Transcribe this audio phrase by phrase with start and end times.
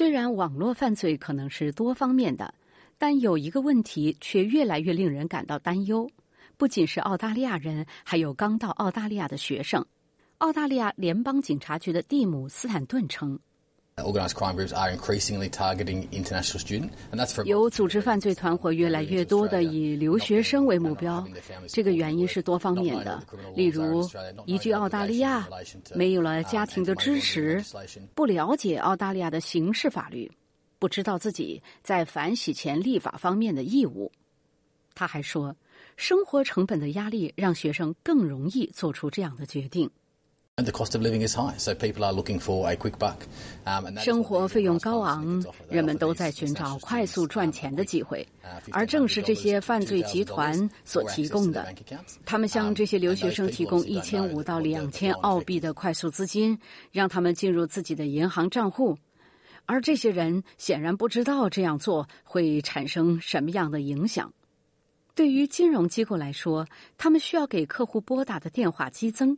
[0.00, 2.54] 虽然网络犯罪可能是多方面的，
[2.96, 6.10] 但有一个问题却越来越令人感到担忧。
[6.56, 9.84] 不仅是澳大利亚人，还有刚到澳大利亚的学生。
[10.38, 13.38] 澳大利亚联邦警察局的蒂姆·斯坦顿称。
[17.44, 21.26] 有组织犯罪团伙越来越多的以留学生为目标，
[21.68, 23.22] 这个原因是多方面的，
[23.54, 24.08] 例如
[24.46, 25.48] 移居澳大利亚，
[25.94, 27.62] 没有了家庭的支持，
[28.14, 30.30] 不了解澳大利亚的刑事法律，
[30.78, 34.10] 不知道自己在反洗钱立法方面的义务。
[34.94, 35.56] 他还说，
[35.96, 39.90] 生活成本的压力让学生更容易做出这样的决定。
[43.98, 48.26] 生活费用高昂，人们都在寻找快速赚钱的机会，
[48.70, 51.72] 而正是这些犯罪集团所提供的。
[52.24, 56.58] 他们向这些留学生提供一千五到两千澳币的快速资金，
[56.90, 58.96] 让他们进入自己的银行账户，
[59.66, 64.32] 而这些人显然不知道这样做会产生什么样的影响。
[65.14, 66.66] 对于金融机构来说，
[66.96, 69.36] 他们需要给客户拨打的电话激增。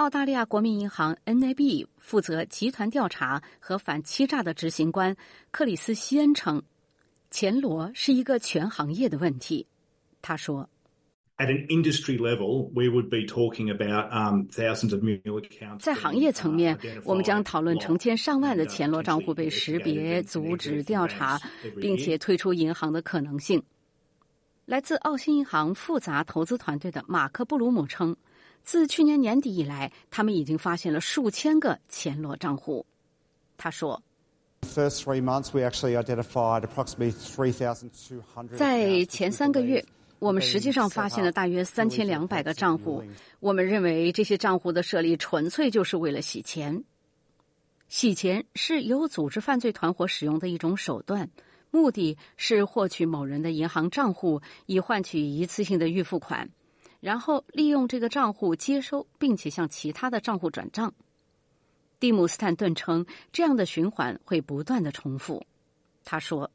[0.00, 5.14] 澳大利亚国民银行 NAB 负责集团调查和反欺诈的执行官
[5.50, 6.62] 克里斯·西恩称，
[7.30, 9.66] 钱罗是一个全行业的问题。
[10.22, 10.66] 他说
[11.36, 21.38] ：“At an industry level, we would be talking about um thousands of new accounts。”在行业层面，我们将讨论成千上万的钱罗账户被识别、阻止、调查，
[21.78, 23.62] 并且退出银行的可能性。
[24.64, 28.16] 来自澳新银行复杂投资团队的马克·布鲁姆称。
[28.62, 32.86] 自去年年底以来，他们已经发现了数千个钱罗账户。
[33.56, 34.00] 他说
[38.56, 39.84] ：“在前三个月，
[40.18, 43.02] 我们实际上发现了大约三千两百个账户。
[43.40, 46.84] 我们认为这些账户的设立纯粹就是为了洗钱。
[47.88, 51.28] 洗钱是有组织犯罪团伙使用的一种手段，
[51.70, 56.48] 目的是获取某人的银行账户，以换取一次性的预付款。”
[57.00, 60.92] 然后利用这个账户接收，并且向其他的账户转账。
[61.98, 65.42] 蒂姆·斯坦顿称，这样的循环会不断的重复。
[66.04, 66.50] 他说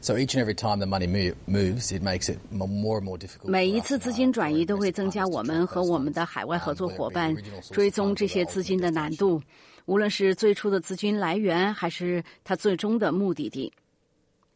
[0.00, 3.48] ：“So each and every time the money moves, it makes it more and more difficult.”
[3.48, 7.36] 每一次资金转移都会增加我们和我们的海外合作伙伴
[7.72, 9.42] 追踪这些资金的难度，
[9.86, 13.72] 无论是最初的资金来源，还是它最终的目的地。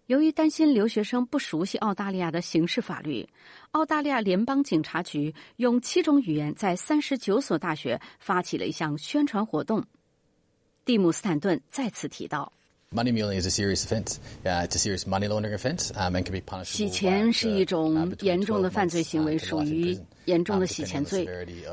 [0.07, 3.27] 由于担心留学生不熟悉澳大利亚的刑事法律，
[3.71, 9.85] 澳大利亚联邦警察局用七种语言在三十九所大学发起了一项宣传活动。
[10.85, 12.53] 蒂姆·斯坦顿再次提到。
[12.93, 14.19] Money muling is a serious offence.
[14.45, 16.77] Yeah, it's a serious money laundering offence Um, and can be punished.
[16.77, 21.29] 洗钱是一种严重的犯罪行为，属于严重的洗钱罪。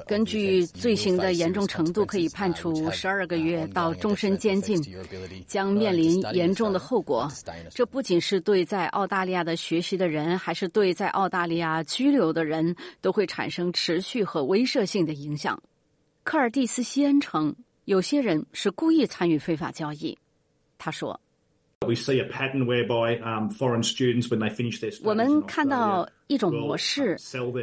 [0.08, 4.82] 根据罪行的严重程度，可以判处十二个月到终身监禁，
[5.48, 7.32] 将面临严重的后果。
[7.70, 15.62] 这不仅是对在澳大利亚的学习的人，还是对在澳大利亚居留的人都会产生持续和威慑性的影响。
[16.24, 17.56] 科尔蒂斯·西恩称，
[17.86, 20.18] 有些人是故意参与非法交易。
[20.78, 21.20] 他说
[25.04, 27.18] ：“我们看到一种模式，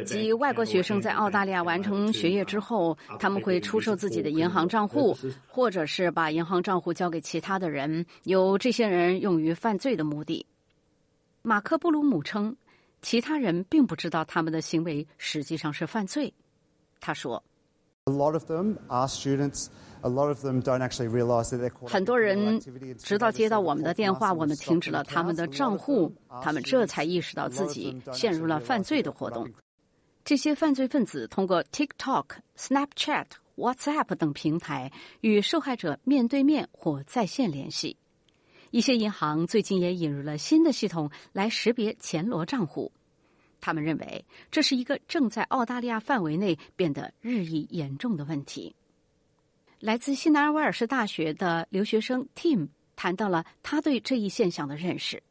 [0.05, 5.17] 即外国学生在澳大利亚完成学业之后，他们会出售自己的银行账户，
[5.47, 10.45] 或者是把银行账户交给其他的人，由这些人用于犯罪的目的。”
[11.43, 12.55] 马克·布鲁姆称，
[13.01, 16.33] 其他人并不知道他们的行为实际上是犯罪。
[16.99, 17.43] 他说。
[21.85, 22.59] 很多人
[22.97, 29.45] 直到接到我们的电话，我们停止了他们的账户，他们这才意识到自己陷入了犯罪的活动。
[30.23, 32.25] 这些犯罪分子通过 TikTok、
[32.57, 33.25] Snapchat、
[33.57, 34.91] WhatsApp 等平台
[35.21, 37.97] 与受害者面对面或在线联系。
[38.71, 42.91] 一些银行最近也引入了新的系统来识别钱罗账户。
[43.59, 48.75] 他们认为这是一个正在澳大利亚范围内变得日益严重的问题。
[49.79, 55.21] 来自新南威尔士大学的留学生 Tim 谈到了他对这一现象的认识。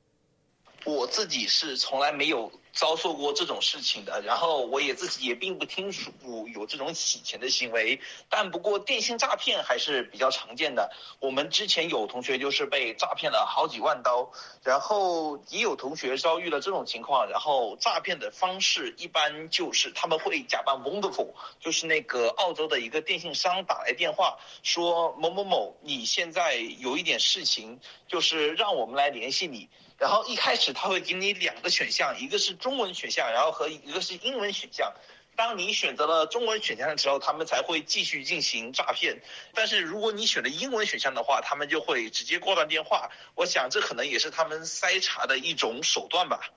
[0.87, 2.51] 我自己是从来没有。
[2.77, 6.13] 遭受过这种事情的，然后我也自己也并不清楚
[6.55, 7.99] 有这种洗钱的行为，
[8.29, 10.93] 但不过电信诈骗还是比较常见的。
[11.19, 14.31] 我们之前有同学就是被诈骗了好几万刀，
[14.63, 29.71] 然后也有同学遭遇了这种情况，然后诈骗的方式一般就是他们会假扮 Wonderful，就是那个澳洲的一个电信商打来电话说某某某，你现在有一点事情，就是让我们来联系你。
[29.99, 34.93] 然后一开始他会给你两个选项，一个是中文选项，然后和一个是英文选项。
[35.37, 39.21] 当你选择了中文选项的时候，他们才会继续进行诈骗。
[39.53, 43.11] 但是如果你选了英文选项的话，他们就会直接挂断电话。
[43.35, 46.51] 我想这可能也是他们筛查的一种手段吧。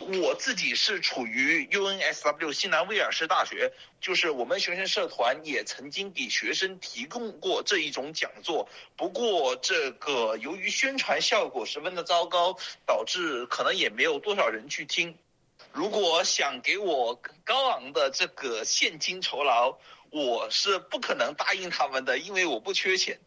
[0.00, 8.68] 我自己是处于 UNSW 西南威尔士大学，就是我们学生社团也曾经给学生提供过这一种讲座。
[8.96, 15.16] 不过这个由于宣传效果十分的糟糕，导致可能也没有多少人去听。
[15.72, 17.14] 如果想给我
[17.44, 19.78] 高昂的这个现金酬劳，
[20.10, 23.20] 我是不可能答应他们的，因为我不缺钱。